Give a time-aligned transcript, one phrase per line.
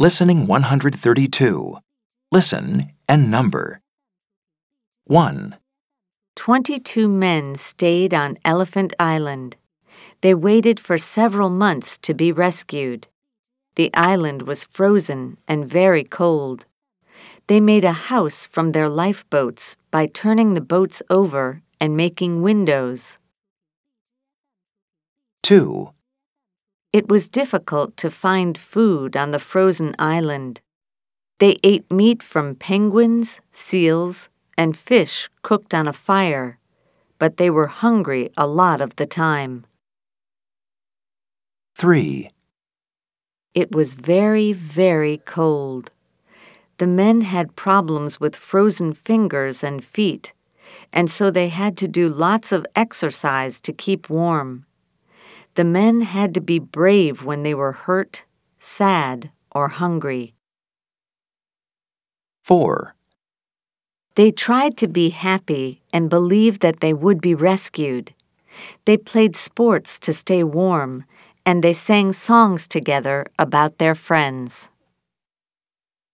[0.00, 1.76] Listening 132.
[2.32, 3.82] Listen and number.
[5.04, 5.56] 1,
[6.36, 9.58] 22 men stayed on Elephant Island.
[10.22, 13.08] They waited for several months to be rescued.
[13.74, 16.64] The island was frozen and very cold.
[17.46, 23.18] They made a house from their lifeboats by turning the boats over and making windows.
[25.42, 25.92] 2,
[26.92, 30.60] It was difficult to find food on the frozen island.
[31.38, 36.58] They ate meat from penguins, seals, and fish cooked on a fire,
[37.20, 39.66] but they were hungry a lot of the time.
[41.76, 42.28] 3,
[43.54, 45.92] It was very, very cold.
[46.78, 50.32] The men had problems with frozen fingers and feet,
[50.92, 54.66] and so they had to do lots of exercise to keep warm.
[55.54, 58.24] The men had to be brave when they were hurt,
[58.58, 60.34] sad, or hungry.
[62.44, 62.94] 4,
[64.14, 68.14] They tried to be happy and believed that they would be rescued.
[68.86, 71.04] They played sports to stay warm,
[71.44, 74.69] and they sang songs together about their friends.